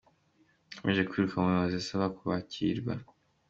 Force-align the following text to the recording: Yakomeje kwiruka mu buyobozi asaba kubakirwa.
Yakomeje 0.69 1.07
kwiruka 1.09 1.35
mu 1.39 1.47
buyobozi 1.49 1.75
asaba 1.81 2.05
kubakirwa. 2.15 2.93